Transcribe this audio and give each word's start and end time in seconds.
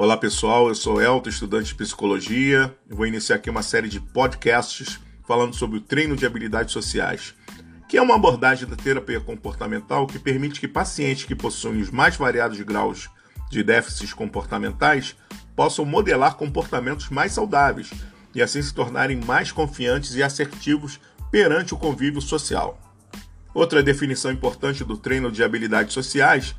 Olá 0.00 0.16
pessoal, 0.16 0.68
eu 0.68 0.76
sou 0.76 1.02
Elton, 1.02 1.28
estudante 1.28 1.70
de 1.70 1.74
psicologia. 1.74 2.72
Vou 2.88 3.04
iniciar 3.04 3.34
aqui 3.34 3.50
uma 3.50 3.64
série 3.64 3.88
de 3.88 3.98
podcasts 3.98 5.00
falando 5.26 5.56
sobre 5.56 5.78
o 5.78 5.80
treino 5.80 6.14
de 6.14 6.24
habilidades 6.24 6.72
sociais, 6.72 7.34
que 7.88 7.96
é 7.96 8.00
uma 8.00 8.14
abordagem 8.14 8.68
da 8.68 8.76
terapia 8.76 9.18
comportamental 9.18 10.06
que 10.06 10.16
permite 10.20 10.60
que 10.60 10.68
pacientes 10.68 11.24
que 11.24 11.34
possuem 11.34 11.80
os 11.80 11.90
mais 11.90 12.16
variados 12.16 12.60
graus 12.60 13.10
de 13.50 13.64
déficits 13.64 14.14
comportamentais 14.14 15.16
possam 15.56 15.84
modelar 15.84 16.36
comportamentos 16.36 17.08
mais 17.08 17.32
saudáveis 17.32 17.90
e 18.36 18.40
assim 18.40 18.62
se 18.62 18.72
tornarem 18.72 19.16
mais 19.16 19.50
confiantes 19.50 20.14
e 20.14 20.22
assertivos 20.22 21.00
perante 21.28 21.74
o 21.74 21.76
convívio 21.76 22.20
social. 22.20 22.78
Outra 23.52 23.82
definição 23.82 24.30
importante 24.30 24.84
do 24.84 24.96
treino 24.96 25.32
de 25.32 25.42
habilidades 25.42 25.92
sociais 25.92 26.54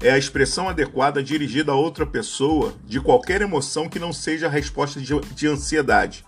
é 0.00 0.10
a 0.10 0.18
expressão 0.18 0.68
adequada 0.68 1.22
dirigida 1.22 1.72
a 1.72 1.76
outra 1.76 2.04
pessoa 2.04 2.74
de 2.84 3.00
qualquer 3.00 3.40
emoção 3.40 3.88
que 3.88 3.98
não 3.98 4.12
seja 4.12 4.46
a 4.46 4.50
resposta 4.50 5.00
de, 5.00 5.18
de 5.34 5.46
ansiedade. 5.46 6.24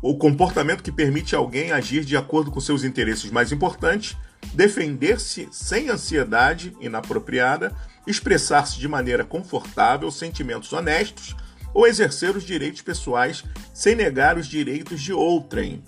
O 0.00 0.16
comportamento 0.16 0.82
que 0.82 0.90
permite 0.90 1.34
alguém 1.34 1.70
agir 1.70 2.04
de 2.04 2.16
acordo 2.16 2.50
com 2.50 2.60
seus 2.60 2.82
interesses 2.82 3.30
mais 3.30 3.52
importantes, 3.52 4.16
defender-se 4.54 5.48
sem 5.52 5.90
ansiedade 5.90 6.76
inapropriada, 6.80 7.76
expressar-se 8.06 8.78
de 8.78 8.88
maneira 8.88 9.24
confortável 9.24 10.10
sentimentos 10.10 10.72
honestos 10.72 11.36
ou 11.72 11.86
exercer 11.86 12.36
os 12.36 12.44
direitos 12.44 12.82
pessoais 12.82 13.44
sem 13.72 13.94
negar 13.94 14.36
os 14.36 14.46
direitos 14.46 15.00
de 15.00 15.12
outrem. 15.12 15.84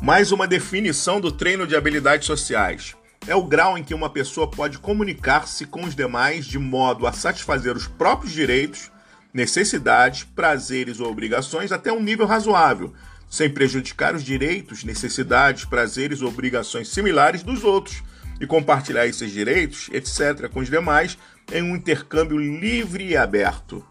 Mais 0.00 0.30
uma 0.30 0.46
definição 0.46 1.20
do 1.20 1.32
treino 1.32 1.66
de 1.66 1.74
habilidades 1.74 2.26
sociais. 2.26 2.94
É 3.28 3.34
o 3.34 3.42
grau 3.42 3.76
em 3.76 3.82
que 3.82 3.92
uma 3.92 4.08
pessoa 4.08 4.48
pode 4.48 4.78
comunicar-se 4.78 5.66
com 5.66 5.84
os 5.84 5.96
demais 5.96 6.46
de 6.46 6.60
modo 6.60 7.08
a 7.08 7.12
satisfazer 7.12 7.76
os 7.76 7.88
próprios 7.88 8.32
direitos, 8.32 8.90
necessidades, 9.34 10.22
prazeres 10.22 11.00
ou 11.00 11.10
obrigações 11.10 11.72
até 11.72 11.92
um 11.92 12.00
nível 12.00 12.24
razoável, 12.24 12.94
sem 13.28 13.50
prejudicar 13.50 14.14
os 14.14 14.22
direitos, 14.22 14.84
necessidades, 14.84 15.64
prazeres 15.64 16.22
ou 16.22 16.28
obrigações 16.28 16.88
similares 16.88 17.42
dos 17.42 17.64
outros, 17.64 18.02
e 18.40 18.46
compartilhar 18.46 19.06
esses 19.06 19.32
direitos, 19.32 19.88
etc., 19.92 20.48
com 20.48 20.60
os 20.60 20.70
demais 20.70 21.18
em 21.52 21.62
um 21.62 21.74
intercâmbio 21.74 22.38
livre 22.38 23.08
e 23.08 23.16
aberto. 23.16 23.84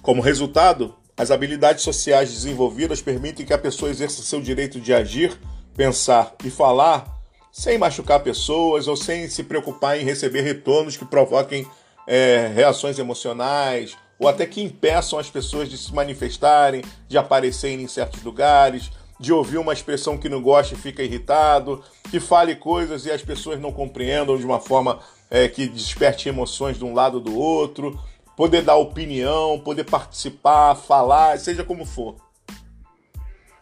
Como 0.00 0.22
resultado, 0.22 0.94
as 1.16 1.30
habilidades 1.30 1.82
sociais 1.82 2.30
desenvolvidas 2.30 3.02
permitem 3.02 3.44
que 3.44 3.52
a 3.52 3.58
pessoa 3.58 3.90
exerça 3.90 4.22
seu 4.22 4.40
direito 4.40 4.80
de 4.80 4.92
agir, 4.92 5.36
pensar 5.76 6.34
e 6.44 6.50
falar 6.50 7.13
sem 7.54 7.78
machucar 7.78 8.18
pessoas 8.18 8.88
ou 8.88 8.96
sem 8.96 9.28
se 9.28 9.44
preocupar 9.44 9.96
em 9.96 10.04
receber 10.04 10.40
retornos 10.40 10.96
que 10.96 11.04
provoquem 11.04 11.64
é, 12.04 12.50
reações 12.52 12.98
emocionais 12.98 13.96
ou 14.18 14.26
até 14.26 14.44
que 14.44 14.60
impeçam 14.60 15.20
as 15.20 15.30
pessoas 15.30 15.70
de 15.70 15.78
se 15.78 15.94
manifestarem, 15.94 16.82
de 17.06 17.16
aparecerem 17.16 17.84
em 17.84 17.86
certos 17.86 18.24
lugares, 18.24 18.90
de 19.20 19.32
ouvir 19.32 19.58
uma 19.58 19.72
expressão 19.72 20.18
que 20.18 20.28
não 20.28 20.42
gosta 20.42 20.74
e 20.74 20.78
fica 20.78 21.04
irritado, 21.04 21.80
que 22.10 22.18
fale 22.18 22.56
coisas 22.56 23.06
e 23.06 23.12
as 23.12 23.22
pessoas 23.22 23.60
não 23.60 23.70
compreendam 23.70 24.36
de 24.36 24.44
uma 24.44 24.58
forma 24.58 24.98
é, 25.30 25.46
que 25.46 25.68
desperte 25.68 26.28
emoções 26.28 26.76
de 26.76 26.84
um 26.84 26.92
lado 26.92 27.18
ou 27.18 27.20
do 27.20 27.38
outro 27.38 27.96
poder 28.36 28.62
dar 28.62 28.74
opinião, 28.74 29.60
poder 29.60 29.84
participar, 29.84 30.74
falar, 30.74 31.38
seja 31.38 31.62
como 31.62 31.86
for. 31.86 32.16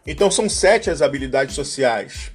Então 0.05 0.31
são 0.31 0.49
sete 0.49 0.89
as 0.89 1.03
habilidades 1.03 1.53
sociais. 1.53 2.31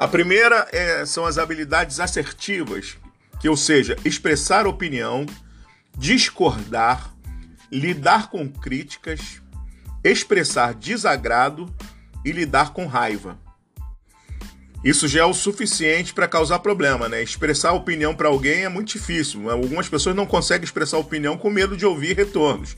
A 0.00 0.08
primeira 0.08 0.66
é, 0.72 1.04
são 1.04 1.26
as 1.26 1.36
habilidades 1.36 2.00
assertivas, 2.00 2.96
que 3.38 3.46
ou 3.50 3.54
seja, 3.54 3.98
expressar 4.02 4.66
opinião, 4.66 5.26
discordar, 5.94 7.12
lidar 7.70 8.30
com 8.30 8.48
críticas, 8.48 9.42
expressar 10.02 10.72
desagrado 10.72 11.70
e 12.24 12.32
lidar 12.32 12.72
com 12.72 12.86
raiva. 12.86 13.38
Isso 14.82 15.06
já 15.06 15.20
é 15.20 15.24
o 15.26 15.34
suficiente 15.34 16.14
para 16.14 16.26
causar 16.26 16.60
problema, 16.60 17.06
né? 17.06 17.22
Expressar 17.22 17.72
opinião 17.72 18.14
para 18.14 18.28
alguém 18.28 18.64
é 18.64 18.70
muito 18.70 18.92
difícil. 18.92 19.50
Algumas 19.50 19.86
pessoas 19.86 20.16
não 20.16 20.24
conseguem 20.24 20.64
expressar 20.64 20.96
opinião 20.96 21.36
com 21.36 21.50
medo 21.50 21.76
de 21.76 21.84
ouvir 21.84 22.16
retornos. 22.16 22.74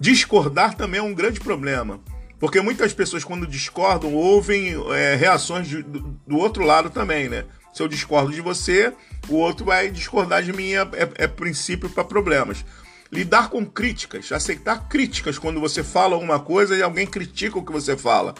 Discordar 0.00 0.74
também 0.74 1.00
é 1.00 1.02
um 1.02 1.12
grande 1.12 1.38
problema, 1.38 2.00
porque 2.38 2.60
muitas 2.60 2.92
pessoas, 2.92 3.24
quando 3.24 3.46
discordam, 3.46 4.14
ouvem 4.14 4.74
é, 4.92 5.14
reações 5.14 5.66
de, 5.66 5.82
do, 5.82 6.00
do, 6.26 6.36
outro 6.36 6.64
lado 6.64 6.90
também, 6.90 7.28
né? 7.28 7.44
Se 7.72 7.82
eu 7.82 7.88
discordo 7.88 8.32
de 8.32 8.40
você, 8.40 8.92
o 9.28 9.36
outro 9.36 9.64
vai 9.64 9.90
discordar 9.90 10.42
de 10.42 10.52
mim, 10.52 10.72
é, 10.72 10.82
é, 10.82 11.10
é 11.24 11.26
princípio 11.26 11.88
para 11.88 12.04
problemas. 12.04 12.64
Lidar 13.10 13.48
com 13.48 13.64
críticas, 13.64 14.32
aceitar 14.32 14.88
críticas 14.88 15.38
quando 15.38 15.60
você 15.60 15.82
fala 15.82 16.14
alguma 16.14 16.40
coisa 16.40 16.76
e 16.76 16.82
alguém 16.82 17.06
critica 17.06 17.58
o 17.58 17.64
que 17.64 17.72
você 17.72 17.96
fala. 17.96 18.34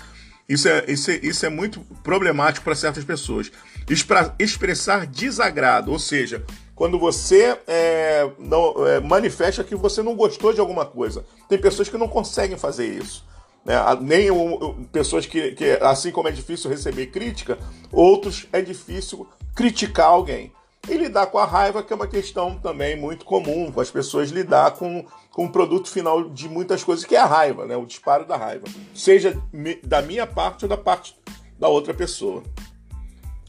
Isso 0.49 0.69
é, 0.69 0.85
isso 0.89 1.11
é, 1.11 1.21
isso 1.23 1.47
é 1.47 1.49
muito 1.49 1.81
problemático 2.03 2.65
para 2.65 2.75
certas 2.75 3.05
pessoas. 3.05 3.51
Expra, 3.89 4.35
expressar 4.39 5.07
desagrado, 5.07 5.91
ou 5.91 5.99
seja, 5.99 6.45
quando 6.75 6.99
você 6.99 7.59
é, 7.67 8.29
não, 8.39 8.87
é, 8.87 9.01
manifesta 9.01 9.65
que 9.65 9.75
você 9.75 10.03
não 10.03 10.15
gostou 10.15 10.53
de 10.53 10.61
alguma 10.61 10.85
coisa. 10.85 11.25
Tem 11.49 11.59
pessoas 11.59 11.89
que 11.89 11.97
não 11.97 12.09
conseguem 12.09 12.59
fazer 12.59 12.87
isso. 12.87 13.25
Né? 13.67 13.75
Nem 14.01 14.31
um, 14.31 14.85
pessoas 14.85 15.27
que, 15.27 15.51
que, 15.53 15.71
assim 15.83 16.13
como 16.13 16.29
é 16.29 16.31
difícil 16.31 16.71
receber 16.71 17.07
crítica, 17.07 17.59
outros 17.91 18.47
é 18.53 18.63
difícil 18.63 19.27
criticar 19.57 20.07
alguém. 20.07 20.53
E 20.89 20.97
lidar 20.97 21.27
com 21.27 21.39
a 21.39 21.45
raiva, 21.45 21.83
que 21.83 21.93
é 21.93 21.97
uma 21.97 22.07
questão 22.07 22.57
também 22.61 22.95
muito 22.95 23.25
comum, 23.25 23.73
com 23.73 23.81
as 23.81 23.91
pessoas 23.91 24.31
lidar 24.31 24.71
com, 24.77 25.05
com 25.33 25.47
o 25.47 25.51
produto 25.51 25.91
final 25.91 26.31
de 26.31 26.49
muitas 26.49 26.85
coisas, 26.85 27.05
que 27.05 27.17
é 27.17 27.19
a 27.19 27.27
raiva, 27.27 27.67
né? 27.67 27.77
o 27.77 27.85
disparo 27.85 28.25
da 28.25 28.37
raiva. 28.37 28.67
Seja 28.95 29.37
da 29.83 30.01
minha 30.01 30.29
parte 30.29 30.65
ou 30.65 30.69
da 30.69 30.77
parte 30.77 31.19
da 31.59 31.67
outra 31.67 31.93
pessoa. 31.93 32.45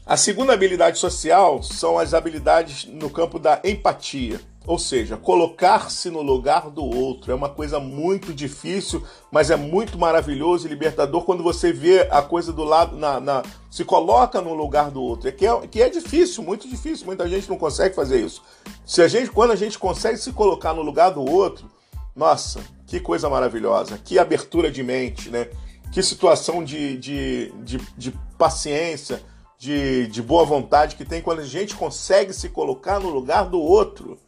A 0.04 0.16
segunda 0.16 0.52
habilidade 0.52 0.98
social 0.98 1.62
são 1.62 1.96
as 1.96 2.12
habilidades 2.12 2.86
no 2.86 3.08
campo 3.08 3.38
da 3.38 3.60
empatia. 3.62 4.40
Ou 4.68 4.78
seja, 4.78 5.16
colocar-se 5.16 6.10
no 6.10 6.20
lugar 6.20 6.68
do 6.68 6.84
outro 6.84 7.32
é 7.32 7.34
uma 7.34 7.48
coisa 7.48 7.80
muito 7.80 8.34
difícil, 8.34 9.02
mas 9.32 9.50
é 9.50 9.56
muito 9.56 9.98
maravilhoso 9.98 10.66
e 10.66 10.68
libertador 10.68 11.22
quando 11.24 11.42
você 11.42 11.72
vê 11.72 12.06
a 12.10 12.20
coisa 12.20 12.52
do 12.52 12.64
lado, 12.64 12.94
na, 12.94 13.18
na 13.18 13.42
se 13.70 13.82
coloca 13.82 14.42
no 14.42 14.52
lugar 14.52 14.90
do 14.90 15.02
outro. 15.02 15.26
É 15.26 15.32
que, 15.32 15.46
é 15.46 15.66
que 15.66 15.80
é 15.80 15.88
difícil, 15.88 16.42
muito 16.42 16.68
difícil. 16.68 17.06
Muita 17.06 17.26
gente 17.26 17.48
não 17.48 17.56
consegue 17.56 17.94
fazer 17.94 18.20
isso. 18.20 18.42
Se 18.84 19.00
a 19.00 19.08
gente, 19.08 19.30
quando 19.30 19.52
a 19.52 19.56
gente 19.56 19.78
consegue 19.78 20.18
se 20.18 20.32
colocar 20.32 20.74
no 20.74 20.82
lugar 20.82 21.12
do 21.12 21.24
outro, 21.24 21.66
nossa, 22.14 22.60
que 22.86 23.00
coisa 23.00 23.26
maravilhosa, 23.30 23.96
que 23.96 24.18
abertura 24.18 24.70
de 24.70 24.82
mente, 24.82 25.30
né? 25.30 25.48
Que 25.90 26.02
situação 26.02 26.62
de, 26.62 26.98
de, 26.98 27.52
de, 27.64 27.78
de 27.96 28.10
paciência, 28.36 29.22
de, 29.58 30.08
de 30.08 30.20
boa 30.20 30.44
vontade 30.44 30.94
que 30.94 31.06
tem 31.06 31.22
quando 31.22 31.38
a 31.38 31.46
gente 31.46 31.74
consegue 31.74 32.34
se 32.34 32.50
colocar 32.50 33.00
no 33.00 33.08
lugar 33.08 33.48
do 33.48 33.58
outro. 33.58 34.18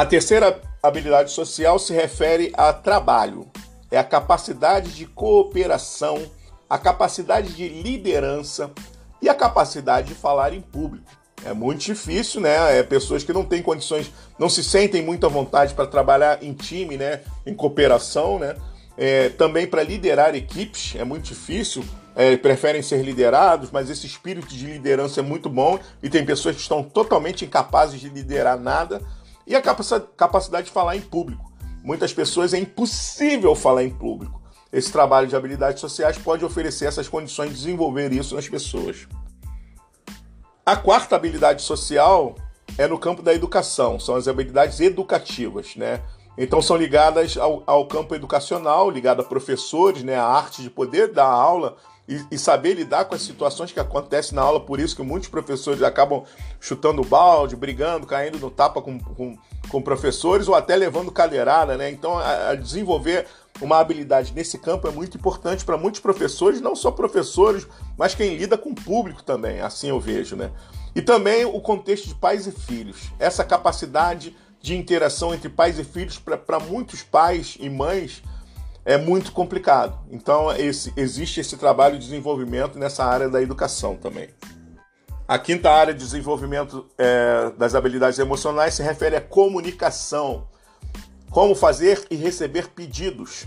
A 0.00 0.06
terceira 0.06 0.58
habilidade 0.82 1.30
social 1.30 1.78
se 1.78 1.92
refere 1.92 2.50
a 2.56 2.72
trabalho. 2.72 3.46
É 3.90 3.98
a 3.98 4.02
capacidade 4.02 4.92
de 4.92 5.04
cooperação, 5.04 6.22
a 6.70 6.78
capacidade 6.78 7.52
de 7.52 7.68
liderança 7.68 8.70
e 9.20 9.28
a 9.28 9.34
capacidade 9.34 10.08
de 10.08 10.14
falar 10.14 10.54
em 10.54 10.60
público. 10.62 11.04
É 11.44 11.52
muito 11.52 11.84
difícil, 11.84 12.40
né? 12.40 12.78
É 12.78 12.82
pessoas 12.82 13.22
que 13.22 13.32
não 13.34 13.44
têm 13.44 13.62
condições, 13.62 14.10
não 14.38 14.48
se 14.48 14.64
sentem 14.64 15.02
muito 15.02 15.26
à 15.26 15.28
vontade 15.28 15.74
para 15.74 15.86
trabalhar 15.86 16.42
em 16.42 16.54
time, 16.54 16.96
né? 16.96 17.20
Em 17.44 17.52
cooperação, 17.52 18.38
né? 18.38 18.56
É, 18.96 19.28
também 19.28 19.66
para 19.66 19.82
liderar 19.82 20.34
equipes 20.34 20.94
é 20.98 21.04
muito 21.04 21.24
difícil. 21.24 21.84
É, 22.16 22.38
preferem 22.38 22.82
ser 22.82 23.02
liderados, 23.02 23.70
mas 23.70 23.90
esse 23.90 24.06
espírito 24.06 24.48
de 24.48 24.66
liderança 24.66 25.20
é 25.20 25.22
muito 25.22 25.48
bom 25.48 25.78
e 26.02 26.08
tem 26.08 26.24
pessoas 26.24 26.56
que 26.56 26.62
estão 26.62 26.82
totalmente 26.82 27.44
incapazes 27.44 28.00
de 28.00 28.08
liderar 28.08 28.58
nada. 28.58 29.00
E 29.50 29.56
a 29.56 29.60
capacidade 29.60 30.68
de 30.68 30.72
falar 30.72 30.94
em 30.94 31.00
público. 31.00 31.52
Muitas 31.82 32.14
pessoas 32.14 32.54
é 32.54 32.58
impossível 32.58 33.52
falar 33.56 33.82
em 33.82 33.90
público. 33.90 34.40
Esse 34.72 34.92
trabalho 34.92 35.26
de 35.26 35.34
habilidades 35.34 35.80
sociais 35.80 36.16
pode 36.16 36.44
oferecer 36.44 36.84
essas 36.84 37.08
condições 37.08 37.48
de 37.48 37.56
desenvolver 37.56 38.12
isso 38.12 38.36
nas 38.36 38.48
pessoas. 38.48 39.08
A 40.64 40.76
quarta 40.76 41.16
habilidade 41.16 41.62
social 41.62 42.36
é 42.78 42.86
no 42.86 42.96
campo 42.96 43.22
da 43.22 43.34
educação, 43.34 43.98
são 43.98 44.14
as 44.14 44.28
habilidades 44.28 44.78
educativas, 44.78 45.74
né? 45.74 46.00
Então 46.42 46.62
são 46.62 46.74
ligadas 46.74 47.36
ao, 47.36 47.62
ao 47.66 47.86
campo 47.86 48.14
educacional, 48.14 48.88
ligado 48.88 49.20
a 49.20 49.24
professores, 49.24 50.02
né? 50.02 50.16
A 50.16 50.24
arte 50.24 50.62
de 50.62 50.70
poder 50.70 51.12
dar 51.12 51.26
aula 51.26 51.76
e, 52.08 52.18
e, 52.30 52.38
saber 52.38 52.72
lidar 52.72 53.04
com 53.04 53.14
as 53.14 53.20
situações 53.20 53.70
que 53.70 53.78
acontecem 53.78 54.34
na 54.34 54.40
aula, 54.40 54.58
por 54.58 54.80
isso 54.80 54.96
que 54.96 55.02
muitos 55.02 55.28
professores 55.28 55.82
acabam 55.82 56.24
chutando 56.58 57.04
balde, 57.04 57.54
brigando, 57.54 58.06
caindo 58.06 58.38
no 58.38 58.50
tapa 58.50 58.80
com, 58.80 58.98
com, 58.98 59.36
com 59.68 59.82
professores 59.82 60.48
ou 60.48 60.54
até 60.54 60.74
levando 60.76 61.12
cadeirada, 61.12 61.76
né? 61.76 61.90
Então, 61.90 62.16
a, 62.16 62.48
a 62.48 62.54
desenvolver 62.54 63.26
uma 63.60 63.78
habilidade 63.78 64.32
nesse 64.34 64.56
campo 64.56 64.88
é 64.88 64.90
muito 64.90 65.18
importante 65.18 65.62
para 65.62 65.76
muitos 65.76 66.00
professores, 66.00 66.62
não 66.62 66.74
só 66.74 66.90
professores, 66.90 67.66
mas 67.98 68.14
quem 68.14 68.34
lida 68.34 68.56
com 68.56 68.70
o 68.70 68.74
público 68.74 69.22
também, 69.22 69.60
assim 69.60 69.90
eu 69.90 70.00
vejo, 70.00 70.36
né? 70.36 70.50
E 70.94 71.02
também 71.02 71.44
o 71.44 71.60
contexto 71.60 72.08
de 72.08 72.14
pais 72.14 72.46
e 72.46 72.50
filhos. 72.50 73.10
Essa 73.18 73.44
capacidade 73.44 74.34
de 74.60 74.76
interação 74.76 75.34
entre 75.34 75.48
pais 75.48 75.78
e 75.78 75.84
filhos, 75.84 76.18
para 76.18 76.60
muitos 76.60 77.02
pais 77.02 77.56
e 77.58 77.70
mães, 77.70 78.22
é 78.84 78.96
muito 78.98 79.32
complicado. 79.32 79.98
Então, 80.10 80.52
esse, 80.52 80.92
existe 80.96 81.40
esse 81.40 81.56
trabalho 81.56 81.98
de 81.98 82.04
desenvolvimento 82.04 82.78
nessa 82.78 83.04
área 83.04 83.28
da 83.28 83.40
educação 83.40 83.96
também. 83.96 84.28
A 85.26 85.38
quinta 85.38 85.70
área 85.70 85.94
de 85.94 86.00
desenvolvimento 86.00 86.86
é, 86.98 87.52
das 87.56 87.74
habilidades 87.74 88.18
emocionais 88.18 88.74
se 88.74 88.82
refere 88.82 89.16
à 89.16 89.20
comunicação. 89.20 90.48
Como 91.30 91.54
fazer 91.54 92.04
e 92.10 92.16
receber 92.16 92.68
pedidos. 92.68 93.46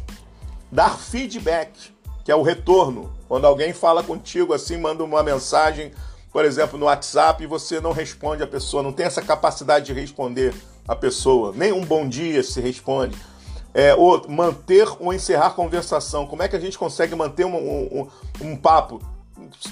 Dar 0.72 0.98
feedback, 0.98 1.94
que 2.24 2.32
é 2.32 2.36
o 2.36 2.42
retorno. 2.42 3.14
Quando 3.28 3.46
alguém 3.46 3.74
fala 3.74 4.02
contigo 4.02 4.54
assim, 4.54 4.78
manda 4.78 5.04
uma 5.04 5.22
mensagem, 5.22 5.92
por 6.32 6.46
exemplo, 6.46 6.80
no 6.80 6.86
WhatsApp, 6.86 7.44
e 7.44 7.48
você 7.48 7.82
não 7.82 7.92
responde 7.92 8.42
a 8.42 8.48
pessoa, 8.48 8.82
não 8.82 8.94
tem 8.94 9.06
essa 9.06 9.22
capacidade 9.22 9.88
de 9.88 9.94
responder 9.94 10.54
a 10.88 10.96
pessoa. 10.96 11.54
Nem 11.56 11.72
um 11.72 11.86
bom 11.86 12.08
dia 12.08 12.44
se 12.44 12.60
responde. 12.62 13.18
É, 13.74 13.96
ou 13.96 14.28
manter 14.30 14.88
ou 15.00 15.14
encerrar 15.14 15.52
conversação. 15.52 16.28
Como 16.28 16.44
é 16.44 16.48
que 16.48 16.56
a 16.56 16.60
gente 16.60 16.78
consegue 16.78 17.16
manter 17.16 17.46
um, 17.46 17.56
um, 17.56 18.08
um 18.42 18.56
papo? 18.56 19.02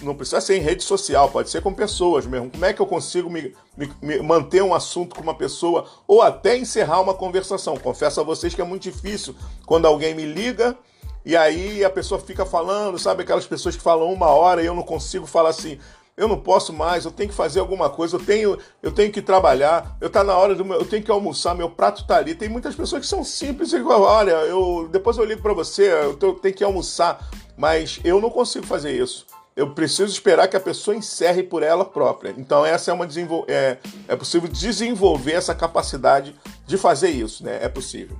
Não 0.02 0.16
precisa 0.16 0.42
ser 0.42 0.58
em 0.58 0.62
rede 0.62 0.84
social, 0.84 1.30
pode 1.30 1.50
ser 1.50 1.62
com 1.62 1.74
pessoas 1.74 2.25
mesmo. 2.25 2.50
Como 2.50 2.66
é 2.66 2.74
que 2.74 2.81
eu 2.81 2.86
consigo 2.86 3.30
me, 3.30 3.54
me, 3.78 3.92
me, 4.02 4.19
manter 4.22 4.63
um 4.63 4.74
assunto 4.74 5.16
com 5.16 5.22
uma 5.22 5.36
pessoa 5.36 5.86
ou 6.08 6.22
até 6.22 6.58
encerrar 6.58 7.02
uma 7.02 7.13
conversação? 7.13 7.78
Confesso 7.78 8.19
a 8.19 8.24
vocês 8.24 8.54
que 8.54 8.62
é 8.62 8.66
muito 8.66 8.84
difícil 8.84 9.36
quando 9.66 9.86
alguém 9.86 10.16
me 10.16 10.25
liga 10.25 10.78
e 11.24 11.38
aí 11.38 11.84
a 11.84 11.90
pessoa 11.90 12.19
fica 12.19 12.46
falando, 12.46 12.98
sabe 12.98 13.22
aquelas 13.22 13.46
pessoas 13.46 13.75
que 13.75 13.81
falam 13.81 14.12
uma 14.12 14.28
hora 14.28 14.63
e 14.63 14.66
eu 14.66 14.74
não 14.74 14.81
consigo 14.81 15.28
falar 15.28 15.50
assim, 15.50 15.78
eu 16.22 16.28
não 16.28 16.38
posso 16.38 16.72
mais, 16.72 17.04
eu 17.04 17.10
tenho 17.10 17.30
que 17.30 17.36
fazer 17.36 17.60
alguma 17.60 17.90
coisa, 17.90 18.16
eu 18.16 18.24
tenho, 18.24 18.56
eu 18.84 18.92
tenho 18.92 19.12
que 19.12 19.24
trabalhar, 19.24 19.98
eu 20.00 20.08
tá 20.08 20.24
na 20.24 20.38
hora 20.38 20.54
do 20.54 20.64
meu, 20.64 20.78
eu 20.78 20.86
tenho 20.86 21.02
que 21.02 21.10
almoçar, 21.10 21.56
meu 21.56 21.68
prato 21.68 22.06
tá 22.06 22.18
ali. 22.18 22.36
Tem 22.36 22.48
muitas 22.48 22.76
pessoas 22.76 23.02
que 23.02 23.08
são 23.08 23.24
simples 23.24 23.74
e 23.74 23.82
olha, 23.82 24.32
eu 24.32 24.88
depois 24.92 25.18
eu 25.18 25.26
ligo 25.26 25.42
para 25.42 25.52
você, 25.52 25.92
eu 25.92 26.14
tenho 26.36 26.54
que 26.54 26.64
almoçar, 26.64 27.28
mas 27.58 28.00
eu 28.04 28.22
não 28.22 28.30
consigo 28.30 28.68
fazer 28.68 28.92
isso. 28.92 29.26
Eu 29.56 29.74
preciso 29.74 30.14
esperar 30.14 30.48
que 30.48 30.56
a 30.56 30.60
pessoa 30.60 30.96
encerre 30.96 31.42
por 31.42 31.64
ela 31.64 31.84
própria. 31.84 32.36
Então 32.38 32.64
essa 32.64 32.92
é 32.92 32.94
uma 32.94 33.08
é, 33.48 33.78
é 34.08 34.16
possível 34.16 34.48
desenvolver 34.48 35.34
essa 35.34 35.56
capacidade 35.56 36.36
de 36.68 36.78
fazer 36.78 37.10
isso, 37.10 37.44
né? 37.44 37.58
É 37.64 37.68
possível. 37.68 38.16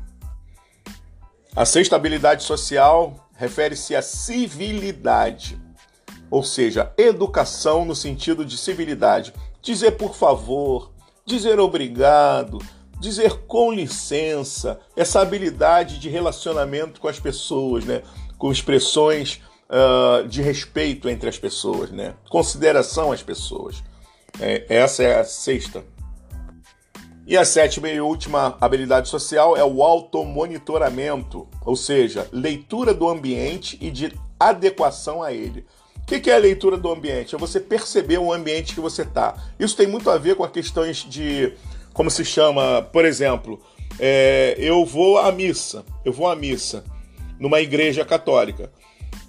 A 1.56 1.66
sexta 1.66 1.96
habilidade 1.96 2.44
social 2.44 3.30
refere-se 3.36 3.96
à 3.96 4.02
civilidade 4.02 5.62
ou 6.32 6.42
seja, 6.42 6.94
educação 6.98 7.84
no 7.84 7.94
sentido 7.94 8.46
de 8.46 8.58
civilidade. 8.58 9.34
Dizer 9.62 9.92
por 9.92 10.16
favor, 10.16 10.92
dizer 11.26 11.60
obrigado, 11.60 12.58
dizer 13.00 13.42
com 13.48 13.72
licença, 13.72 14.80
essa 14.96 15.20
habilidade 15.20 16.00
de 16.00 16.08
relacionamento 16.08 17.02
com 17.02 17.10
as 17.10 17.20
pessoas, 17.20 17.84
né? 17.84 18.02
com 18.38 18.50
expressões 18.52 19.42
uh, 19.70 20.28
de 20.28 20.42
respeito 20.42 21.10
entre 21.10 21.28
as 21.28 21.38
pessoas, 21.38 21.92
né? 21.92 22.16
consideração 22.30 23.12
às 23.12 23.22
pessoas. 23.22 23.84
É, 24.40 24.66
essa 24.70 25.04
é 25.04 25.20
a 25.20 25.26
sexta. 25.26 25.84
E 27.28 27.38
a 27.38 27.46
sétima 27.46 27.88
e 27.88 28.02
última 28.02 28.58
habilidade 28.60 29.08
social 29.10 29.56
é 29.56 29.64
o 29.64 29.84
automonitoramento, 29.84 31.48
ou 31.64 31.76
seja, 31.76 32.28
leitura 32.32 32.94
do 32.94 33.08
ambiente 33.08 33.78
e 33.80 33.92
de 33.92 34.12
adequação 34.40 35.22
a 35.22 35.32
ele. 35.32 35.66
O 36.04 36.06
que 36.06 36.30
é 36.30 36.36
a 36.36 36.38
leitura 36.38 36.78
do 36.78 36.92
ambiente? 36.92 37.34
É 37.34 37.38
você 37.38 37.60
perceber 37.60 38.18
o 38.18 38.34
ambiente 38.34 38.74
que 38.74 38.82
você 38.82 39.04
está. 39.04 39.34
Isso 39.60 39.78
tem 39.78 39.88
muito 39.88 40.10
a 40.10 40.18
ver 40.18 40.36
com 40.36 40.44
as 40.44 40.52
questões 40.52 40.98
de, 40.98 41.54
como 41.94 42.12
se 42.12 42.26
chama, 42.26 42.82
por 42.82 43.06
exemplo, 43.06 43.62
é, 44.00 44.56
eu 44.58 44.86
vou 44.86 45.18
à 45.18 45.32
missa, 45.32 45.86
eu 46.04 46.12
vou 46.12 46.28
à 46.28 46.36
missa 46.36 46.84
numa 47.40 47.62
igreja 47.62 48.04
católica. 48.04 48.72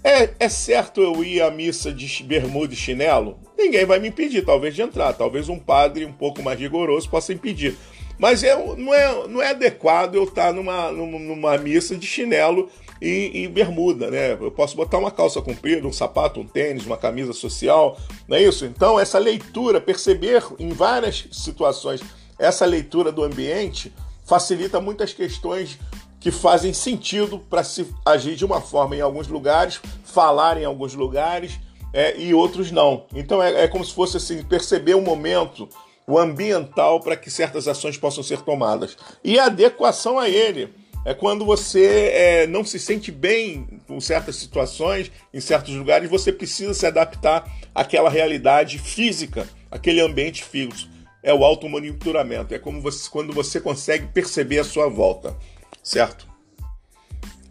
É, 0.05 0.31
é 0.41 0.49
certo 0.49 1.01
eu 1.01 1.23
ir 1.23 1.41
à 1.41 1.51
missa 1.51 1.93
de 1.93 2.23
bermuda 2.25 2.75
e 2.75 2.77
chinelo? 2.77 3.39
Ninguém 3.57 3.87
vai 3.87 4.01
me 4.01 4.09
impedir, 4.09 4.45
talvez, 4.45 4.75
de 4.75 4.83
entrar. 4.83 5.13
Talvez 5.13 5.49
um 5.49 5.59
padre 5.59 6.05
um 6.05 6.13
pouco 6.13 6.43
mais 6.43 6.59
rigoroso 6.59 7.09
possa 7.09 7.33
impedir. 7.33 7.77
Mas 8.19 8.43
é, 8.43 8.55
não, 8.77 8.93
é, 8.93 9.29
não 9.29 9.43
é 9.43 9.51
adequado 9.51 10.17
eu 10.17 10.25
estar 10.25 10.53
numa, 10.53 10.91
numa 10.91 11.57
missa 11.59 11.97
de 11.97 12.07
chinelo 12.07 12.69
e, 13.03 13.43
e, 13.43 13.49
bermuda, 13.49 14.09
né? 14.09 14.35
Eu 14.35 14.53
posso 14.53 14.77
botar 14.77 14.97
uma 14.97 15.11
calça 15.11 15.43
comprida, 15.43 15.89
um 15.89 15.93
sapato, 15.93 16.39
um 16.39 16.47
tênis, 16.47 16.87
uma 16.87 16.97
camisa 16.97 17.33
social, 17.33 17.99
não 18.29 18.37
é 18.37 18.43
isso? 18.43 18.65
Então, 18.65 18.99
essa 18.99 19.19
leitura, 19.19 19.81
perceber 19.81 20.45
em 20.57 20.69
várias 20.69 21.27
situações 21.33 22.01
essa 22.39 22.65
leitura 22.65 23.11
do 23.11 23.25
ambiente 23.25 23.93
facilita 24.25 24.81
muitas 24.81 25.13
questões 25.13 25.79
que 26.21 26.31
fazem 26.31 26.73
sentido 26.73 27.41
para 27.41 27.65
se 27.65 27.87
agir 28.07 28.37
de 28.37 28.45
uma 28.45 28.61
forma 28.61 28.95
em 28.95 29.01
alguns 29.01 29.27
lugares, 29.27 29.81
falar 30.05 30.57
em 30.57 30.65
alguns 30.65 30.95
lugares 30.95 31.59
é, 31.93 32.17
e 32.17 32.33
outros 32.33 32.71
não. 32.71 33.07
Então 33.13 33.43
é, 33.43 33.65
é 33.65 33.69
como 33.69 33.85
se 33.85 33.93
fosse 33.93 34.17
assim, 34.17 34.45
perceber 34.45 34.95
o 34.95 35.01
momento, 35.01 35.69
o 36.07 36.17
ambiental 36.17 37.01
para 37.01 37.17
que 37.17 37.31
certas 37.31 37.67
ações 37.67 37.97
possam 37.97 38.23
ser 38.23 38.41
tomadas. 38.43 38.97
E 39.25 39.41
a 39.41 39.47
adequação 39.47 40.21
a 40.21 40.29
ele 40.29 40.73
é 41.05 41.13
quando 41.15 41.45
você 41.45 42.11
é, 42.13 42.47
não 42.47 42.65
se 42.65 42.79
sente 42.79 43.11
bem 43.11 43.81
com 43.89 44.01
certas 44.01 44.37
situações, 44.37 45.11
em 45.35 45.41
certos 45.41 45.75
lugares, 45.75 46.09
você 46.09 46.33
precisa 46.33 46.73
se 46.75 46.87
adaptar 46.87 47.51
àquela 47.75 48.09
realidade 48.09 48.79
física, 48.79 49.49
aquele 49.71 50.01
ambiente 50.01 50.45
físico. 50.45 50.91
É 51.23 51.33
o 51.33 51.45
automonitoramento, 51.45 52.55
é 52.55 52.59
como 52.59 52.81
você, 52.81 53.09
quando 53.09 53.33
você 53.33 53.61
consegue 53.61 54.09
perceber 54.09 54.59
a 54.59 54.65
sua 54.65 54.89
volta, 54.89 55.37
certo? 55.83 56.27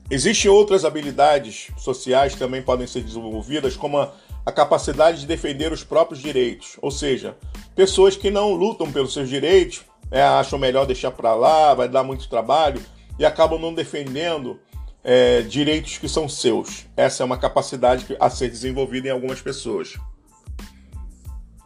Existem 0.09 0.51
outras 0.51 0.83
habilidades 0.83 1.67
sociais 1.77 2.33
que 2.33 2.39
também 2.39 2.61
podem 2.61 2.85
ser 2.85 3.01
desenvolvidas, 3.01 3.77
como 3.77 3.97
a, 3.97 4.13
a 4.45 4.51
capacidade 4.51 5.21
de 5.21 5.25
defender 5.25 5.71
os 5.71 5.85
próprios 5.85 6.21
direitos, 6.21 6.77
ou 6.81 6.91
seja, 6.91 7.37
pessoas 7.75 8.17
que 8.17 8.29
não 8.29 8.53
lutam 8.53 8.91
pelos 8.91 9.13
seus 9.13 9.29
direitos, 9.29 9.83
é, 10.11 10.21
acham 10.21 10.59
melhor 10.59 10.85
deixar 10.85 11.11
para 11.11 11.33
lá, 11.33 11.73
vai 11.73 11.87
dar 11.87 12.03
muito 12.03 12.27
trabalho, 12.27 12.81
e 13.17 13.25
acabam 13.25 13.59
não 13.59 13.73
defendendo 13.73 14.59
é, 15.03 15.41
direitos 15.41 15.97
que 15.97 16.07
são 16.07 16.27
seus. 16.29 16.85
Essa 16.95 17.23
é 17.23 17.25
uma 17.25 17.37
capacidade 17.37 18.05
a 18.19 18.29
ser 18.29 18.49
desenvolvida 18.49 19.07
em 19.07 19.11
algumas 19.11 19.41
pessoas. 19.41 19.97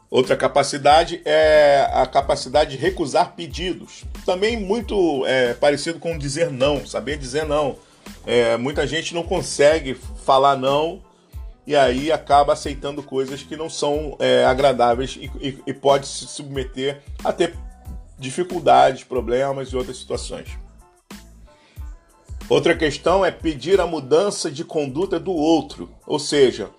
Outra 0.10 0.38
capacidade 0.38 1.22
é 1.26 1.90
a 1.92 2.06
capacidade 2.06 2.72
de 2.72 2.78
recusar 2.78 3.34
pedidos. 3.36 4.06
Também 4.26 4.56
muito 4.56 5.26
é, 5.26 5.54
parecido 5.54 6.00
com 6.00 6.18
dizer 6.18 6.52
não, 6.52 6.86
saber 6.86 7.18
dizer 7.18 7.46
não. 7.46 7.78
É, 8.26 8.56
muita 8.56 8.88
gente 8.88 9.14
não 9.14 9.24
consegue 9.24 9.96
falar 10.24 10.56
não 10.56 11.02
e 11.68 11.76
aí 11.76 12.12
acaba 12.12 12.54
aceitando 12.54 13.02
coisas 13.02 13.42
que 13.42 13.58
não 13.58 13.70
são 13.70 14.16
é, 14.20 14.46
agradáveis 14.46 15.18
e, 15.20 15.32
e, 15.42 15.60
e 15.66 15.74
pode 15.74 16.08
se 16.08 16.28
submeter 16.28 17.02
a 17.24 17.34
ter 17.34 17.56
dificuldades, 18.18 19.04
problemas 19.04 19.70
e 19.70 19.76
outras 19.76 19.98
situações. 19.98 20.48
Outra 22.48 22.76
questão 22.76 23.26
é 23.26 23.32
pedir 23.32 23.82
a 23.82 23.88
mudança 23.88 24.52
de 24.52 24.64
conduta 24.64 25.20
do 25.20 25.34
outro, 25.34 25.90
ou 26.06 26.20
seja, 26.20 26.70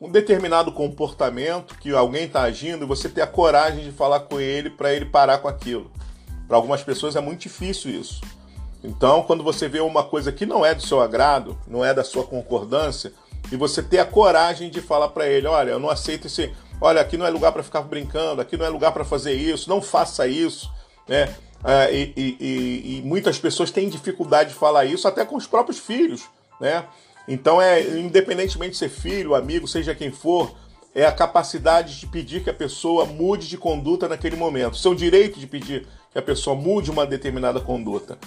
um 0.00 0.10
determinado 0.10 0.72
comportamento 0.72 1.78
que 1.78 1.92
alguém 1.92 2.24
está 2.24 2.42
agindo 2.42 2.84
e 2.84 2.88
você 2.88 3.08
ter 3.08 3.22
a 3.22 3.26
coragem 3.26 3.84
de 3.84 3.92
falar 3.92 4.20
com 4.20 4.40
ele 4.40 4.68
para 4.68 4.92
ele 4.92 5.04
parar 5.04 5.38
com 5.38 5.46
aquilo. 5.46 5.92
Para 6.48 6.56
algumas 6.56 6.82
pessoas 6.82 7.14
é 7.14 7.20
muito 7.20 7.42
difícil 7.42 7.92
isso. 7.92 8.20
Então, 8.82 9.22
quando 9.22 9.44
você 9.44 9.68
vê 9.68 9.78
uma 9.78 10.02
coisa 10.02 10.32
que 10.32 10.44
não 10.44 10.66
é 10.66 10.74
do 10.74 10.82
seu 10.82 11.00
agrado, 11.00 11.56
não 11.68 11.84
é 11.84 11.94
da 11.94 12.02
sua 12.02 12.24
concordância, 12.24 13.12
e 13.52 13.54
você 13.56 13.80
ter 13.80 14.00
a 14.00 14.04
coragem 14.04 14.70
de 14.70 14.80
falar 14.80 15.08
para 15.10 15.28
ele, 15.28 15.46
olha, 15.46 15.70
eu 15.70 15.78
não 15.78 15.88
aceito 15.88 16.26
esse, 16.26 16.52
olha, 16.80 17.00
aqui 17.00 17.16
não 17.16 17.26
é 17.26 17.30
lugar 17.30 17.52
para 17.52 17.62
ficar 17.62 17.82
brincando, 17.82 18.40
aqui 18.40 18.56
não 18.56 18.66
é 18.66 18.68
lugar 18.68 18.90
para 18.90 19.04
fazer 19.04 19.34
isso, 19.34 19.70
não 19.70 19.80
faça 19.80 20.26
isso, 20.26 20.68
né? 21.06 21.32
É, 21.64 21.94
e, 21.94 22.12
e, 22.16 22.98
e, 22.98 23.02
muitas 23.04 23.38
pessoas 23.38 23.70
têm 23.70 23.88
dificuldade 23.88 24.50
de 24.50 24.56
falar 24.56 24.84
isso 24.84 25.06
até 25.06 25.24
com 25.24 25.36
os 25.36 25.46
próprios 25.46 25.78
filhos, 25.78 26.22
né? 26.60 26.84
Então 27.28 27.62
é 27.62 27.80
independentemente 27.98 28.72
de 28.72 28.78
ser 28.78 28.88
filho, 28.88 29.34
amigo, 29.34 29.68
seja 29.68 29.94
quem 29.94 30.10
for, 30.10 30.52
é 30.94 31.06
a 31.06 31.12
capacidade 31.12 32.00
de 32.00 32.06
pedir 32.06 32.42
que 32.42 32.50
a 32.50 32.54
pessoa 32.54 33.06
mude 33.06 33.48
de 33.48 33.56
conduta 33.56 34.08
naquele 34.08 34.36
momento. 34.36 34.76
Seu 34.76 34.94
direito 34.94 35.38
de 35.38 35.46
pedir 35.46 35.86
que 36.10 36.18
a 36.18 36.22
pessoa 36.22 36.56
mude 36.56 36.90
uma 36.90 37.06
determinada 37.06 37.60
conduta. 37.60 38.18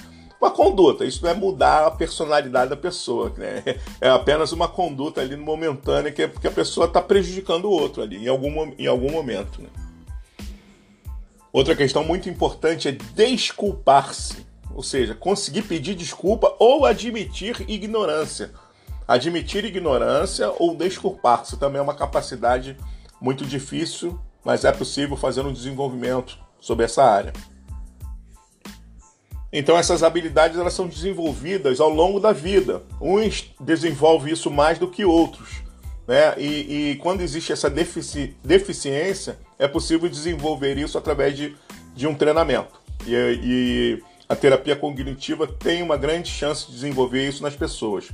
Uma 0.41 0.51
conduta, 0.51 1.05
isso 1.05 1.23
não 1.23 1.31
é 1.31 1.33
mudar 1.33 1.87
a 1.87 1.91
personalidade 1.91 2.69
da 2.69 2.75
pessoa, 2.75 3.31
né? 3.37 3.63
É 4.01 4.09
apenas 4.09 4.51
uma 4.51 4.67
conduta 4.67 5.21
ali 5.21 5.35
momentânea 5.35 6.11
que, 6.11 6.21
é 6.21 6.27
porque 6.27 6.47
a 6.47 6.51
pessoa 6.51 6.87
está 6.87 7.01
prejudicando 7.01 7.65
o 7.65 7.71
outro 7.71 8.01
ali 8.01 8.25
em 8.25 8.27
algum, 8.27 8.73
em 8.77 8.87
algum 8.87 9.11
momento. 9.11 9.61
Né? 9.61 9.69
Outra 11.55 11.75
questão 11.75 12.03
muito 12.03 12.29
importante 12.29 12.89
é 12.89 12.91
desculpar-se, 12.91 14.45
ou 14.73 14.83
seja, 14.83 15.15
conseguir 15.15 15.61
pedir 15.61 15.95
desculpa 15.95 16.53
ou 16.59 16.85
admitir 16.85 17.63
ignorância. 17.69 18.51
Admitir 19.07 19.63
ignorância 19.63 20.51
ou 20.59 20.75
desculpar-se 20.75 21.57
também 21.57 21.79
é 21.79 21.81
uma 21.81 21.95
capacidade 21.95 22.75
muito 23.21 23.45
difícil 23.45 24.19
mas 24.45 24.63
é 24.63 24.71
possível 24.71 25.17
fazer 25.17 25.41
um 25.41 25.51
desenvolvimento 25.51 26.37
sobre 26.61 26.85
essa 26.85 27.03
área. 27.03 27.33
Então 29.51 29.75
essas 29.75 30.03
habilidades 30.03 30.59
elas 30.59 30.73
são 30.73 30.87
desenvolvidas 30.87 31.79
ao 31.79 31.89
longo 31.89 32.19
da 32.19 32.31
vida. 32.31 32.83
Uns 33.01 33.51
desenvolvem 33.59 34.31
isso 34.31 34.51
mais 34.51 34.77
do 34.77 34.87
que 34.87 35.03
outros. 35.03 35.64
Né? 36.07 36.35
E, 36.37 36.91
e 36.91 36.95
quando 36.97 37.21
existe 37.21 37.51
essa 37.51 37.69
defici 37.69 38.35
deficiência, 38.43 39.37
é 39.57 39.67
possível 39.67 40.09
desenvolver 40.09 40.77
isso 40.77 40.97
através 40.97 41.35
de, 41.35 41.55
de 41.95 42.07
um 42.07 42.15
treinamento. 42.15 42.79
E, 43.05 43.13
e, 43.13 44.03
a 44.27 44.35
terapia 44.35 44.75
cognitiva 44.75 45.45
tem 45.47 45.83
uma 45.83 45.97
grande 45.97 46.29
chance 46.29 46.65
de 46.65 46.73
desenvolver 46.73 47.27
isso 47.27 47.43
nas 47.43 47.55
pessoas. 47.55 48.09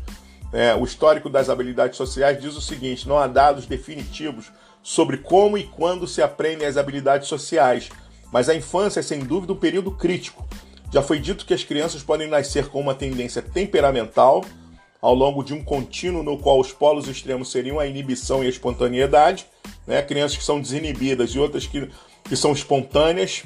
É, 0.52 0.76
o 0.76 0.84
histórico 0.84 1.30
das 1.30 1.50
habilidades 1.50 1.96
sociais 1.96 2.42
diz 2.42 2.56
o 2.56 2.62
seguinte: 2.62 3.08
não 3.08 3.18
há 3.18 3.28
dados 3.28 3.66
definitivos 3.66 4.52
sobre 4.84 5.18
como 5.18 5.58
e 5.58 5.64
quando 5.64 6.08
se 6.08 6.22
aprendem 6.22 6.68
as 6.68 6.76
habilidades 6.76 7.28
sociais, 7.30 7.90
mas 8.32 8.50
a 8.50 8.56
infância 8.56 9.00
é 9.00 9.04
sem 9.04 9.20
dúvida 9.20 9.54
um 9.54 9.58
período 9.58 9.92
crítico 9.92 10.46
já 10.92 11.02
foi 11.02 11.20
dito 11.20 11.46
que 11.46 11.54
as 11.54 11.64
crianças 11.64 12.04
podem 12.04 12.28
nascer 12.28 12.68
com 12.68 12.80
uma 12.80 12.94
tendência 12.94 13.42
temperamental 13.42 14.44
ao 15.02 15.16
longo 15.16 15.44
de 15.44 15.54
um 15.54 15.64
contínuo 15.64 16.22
no 16.22 16.38
qual 16.38 16.60
os 16.60 16.72
polos 16.72 17.08
extremos 17.08 17.52
seriam 17.52 17.80
a 17.80 17.88
inibição 17.88 18.44
e 18.44 18.46
a 18.48 18.50
espontaneidade, 18.50 19.48
né? 19.88 20.02
crianças 20.02 20.38
que 20.38 20.44
são 20.44 20.62
desinibidas 20.62 21.32
e 21.32 21.40
outras 21.40 21.66
que, 21.66 21.90
que 22.24 22.36
são 22.36 22.52
espontâneas, 22.52 23.44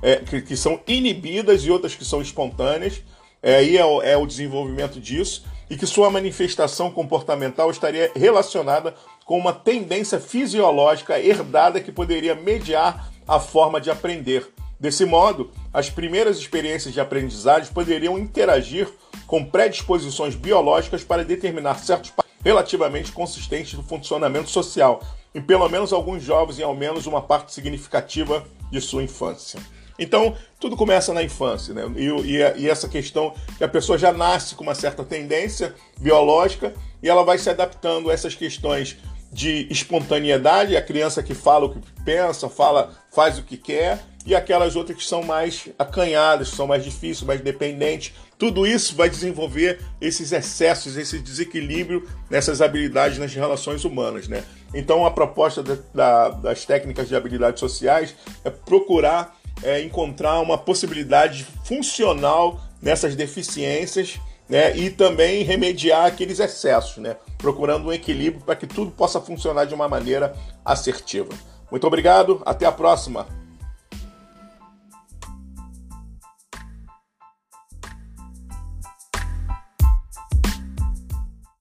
é, 0.00 0.16
que, 0.16 0.40
que, 0.40 0.56
são 0.56 0.80
inibidas 0.86 1.64
e 1.64 1.70
outras 1.70 1.94
que 1.94 2.04
são 2.04 2.22
espontâneas, 2.22 3.02
é, 3.42 3.56
aí 3.56 3.76
é 3.76 3.84
o, 3.84 4.00
é 4.02 4.16
o 4.16 4.26
desenvolvimento 4.26 5.00
disso, 5.00 5.44
e 5.68 5.76
que 5.76 5.86
sua 5.86 6.10
manifestação 6.10 6.90
comportamental 6.90 7.70
estaria 7.70 8.10
relacionada 8.14 8.94
com 9.24 9.38
uma 9.38 9.52
tendência 9.52 10.20
fisiológica 10.20 11.18
herdada 11.18 11.80
que 11.80 11.90
poderia 11.90 12.34
mediar 12.34 13.10
a 13.26 13.40
forma 13.40 13.80
de 13.80 13.90
aprender. 13.90 14.46
Desse 14.78 15.04
modo, 15.04 15.50
as 15.72 15.88
primeiras 15.88 16.38
experiências 16.38 16.92
de 16.92 17.00
aprendizagem 17.00 17.72
poderiam 17.72 18.18
interagir 18.18 18.88
com 19.32 19.42
predisposições 19.42 20.34
biológicas 20.34 21.02
para 21.02 21.24
determinar 21.24 21.78
certos 21.78 22.12
relativamente 22.44 23.10
consistentes 23.10 23.72
do 23.72 23.82
funcionamento 23.82 24.50
social, 24.50 25.02
em 25.34 25.40
pelo 25.40 25.66
menos 25.70 25.90
alguns 25.90 26.22
jovens 26.22 26.58
em 26.58 26.62
ao 26.62 26.74
menos 26.74 27.06
uma 27.06 27.22
parte 27.22 27.50
significativa 27.50 28.44
de 28.70 28.78
sua 28.78 29.02
infância. 29.02 29.58
Então, 29.98 30.36
tudo 30.60 30.76
começa 30.76 31.14
na 31.14 31.22
infância, 31.22 31.72
né? 31.72 31.90
E, 31.96 32.08
e, 32.08 32.62
e, 32.62 32.68
essa 32.68 32.86
questão 32.90 33.32
que 33.56 33.64
a 33.64 33.68
pessoa 33.68 33.96
já 33.96 34.12
nasce 34.12 34.54
com 34.54 34.64
uma 34.64 34.74
certa 34.74 35.02
tendência 35.02 35.74
biológica 35.98 36.74
e 37.02 37.08
ela 37.08 37.24
vai 37.24 37.38
se 37.38 37.48
adaptando 37.48 38.10
a 38.10 38.12
essas 38.12 38.34
questões 38.34 38.98
de 39.32 39.66
espontaneidade, 39.70 40.76
a 40.76 40.82
criança 40.82 41.22
que 41.22 41.32
fala 41.32 41.64
o 41.64 41.70
que 41.72 41.80
pensa, 42.04 42.50
fala, 42.50 42.92
faz 43.10 43.38
o 43.38 43.42
que 43.42 43.56
quer, 43.56 43.98
e 44.26 44.34
aquelas 44.34 44.76
outras 44.76 44.98
que 44.98 45.04
são 45.04 45.22
mais 45.22 45.68
acanhadas, 45.78 46.50
que 46.50 46.56
são 46.56 46.66
mais 46.66 46.84
difíceis, 46.84 47.22
mais 47.22 47.40
dependentes. 47.40 48.14
Tudo 48.38 48.66
isso 48.66 48.94
vai 48.94 49.08
desenvolver 49.08 49.80
esses 50.00 50.32
excessos, 50.32 50.96
esse 50.96 51.18
desequilíbrio 51.18 52.08
nessas 52.30 52.60
habilidades 52.60 53.18
nas 53.18 53.34
relações 53.34 53.84
humanas, 53.84 54.28
né? 54.28 54.44
Então 54.74 55.04
a 55.04 55.10
proposta 55.10 55.62
da, 55.62 55.76
da, 55.94 56.28
das 56.30 56.64
técnicas 56.64 57.08
de 57.08 57.16
habilidades 57.16 57.60
sociais 57.60 58.14
é 58.44 58.50
procurar 58.50 59.36
é, 59.62 59.82
encontrar 59.82 60.40
uma 60.40 60.58
possibilidade 60.58 61.46
funcional 61.64 62.60
nessas 62.80 63.14
deficiências 63.14 64.18
né, 64.48 64.76
e 64.76 64.90
também 64.90 65.44
remediar 65.44 66.06
aqueles 66.06 66.40
excessos, 66.40 66.98
né, 66.98 67.16
procurando 67.38 67.88
um 67.88 67.92
equilíbrio 67.92 68.44
para 68.44 68.56
que 68.56 68.66
tudo 68.66 68.90
possa 68.90 69.20
funcionar 69.20 69.66
de 69.66 69.74
uma 69.74 69.88
maneira 69.88 70.34
assertiva. 70.64 71.32
Muito 71.70 71.86
obrigado, 71.86 72.42
até 72.44 72.66
a 72.66 72.72
próxima! 72.72 73.41